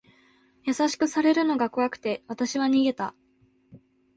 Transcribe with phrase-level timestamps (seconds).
[0.63, 3.13] 優しくされるのが怖くて、わたしは逃げた。